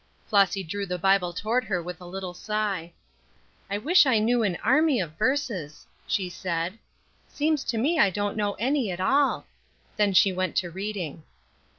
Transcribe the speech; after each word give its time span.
Flossy 0.25 0.63
drew 0.63 0.87
the 0.87 0.97
Bible 0.97 1.31
toward 1.31 1.63
her 1.65 1.79
with 1.79 2.01
a 2.01 2.07
little 2.07 2.33
sigh. 2.33 2.91
"I 3.69 3.77
wish 3.77 4.07
I 4.07 4.17
knew 4.17 4.41
an 4.41 4.55
army 4.63 4.99
of 4.99 5.11
verses," 5.15 5.85
she 6.07 6.27
said. 6.27 6.79
"Seems 7.29 7.63
to 7.65 7.77
me 7.77 7.99
I 7.99 8.09
don't 8.09 8.35
know 8.35 8.53
any 8.53 8.89
at 8.89 8.99
all." 8.99 9.45
Then 9.97 10.13
she 10.15 10.33
went 10.33 10.55
to 10.55 10.71
reading. 10.71 11.21